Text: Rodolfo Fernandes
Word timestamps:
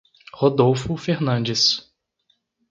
Rodolfo 0.33 0.97
Fernandes 0.97 1.93